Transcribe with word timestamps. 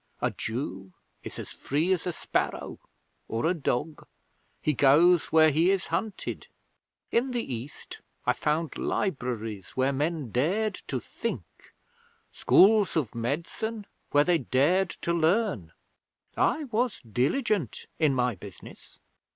A 0.19 0.31
Jew 0.31 0.93
is 1.23 1.37
as 1.37 1.53
free 1.53 1.91
as 1.93 2.07
a 2.07 2.11
sparrow 2.11 2.79
or 3.27 3.45
a 3.45 3.53
dog. 3.53 4.07
He 4.59 4.73
goes 4.73 5.25
where 5.27 5.51
he 5.51 5.69
is 5.69 5.85
hunted. 5.93 6.47
In 7.11 7.29
the 7.33 7.53
East 7.53 7.99
I 8.25 8.33
found 8.33 8.79
libraries 8.79 9.73
where 9.77 9.91
men 9.93 10.31
dared 10.31 10.73
to 10.87 10.99
think 10.99 11.43
schools 12.31 12.95
of 12.97 13.13
medicine 13.13 13.85
where 14.09 14.23
they 14.23 14.39
dared 14.39 14.89
to 15.03 15.13
learn. 15.13 15.71
I 16.35 16.63
was 16.71 17.01
diligent 17.01 17.85
in 17.99 18.15
my 18.15 18.33
business. 18.33 18.97